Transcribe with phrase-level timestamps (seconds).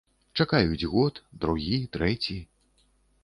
[0.39, 2.39] Чакаюць год, другі, трэці.